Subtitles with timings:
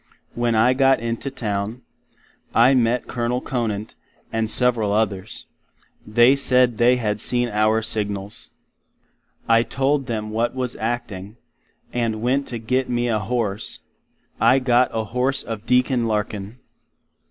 [0.33, 1.83] When I got into Town,
[2.55, 3.39] I met Col.
[3.39, 3.93] Conant,
[4.33, 5.45] and several others;
[6.07, 8.49] they said they had seen our signals.
[9.47, 11.37] I told them what was Acting,
[11.93, 13.77] and went to git me a Horse;
[14.39, 16.57] I got a Horse of Deacon Larkin.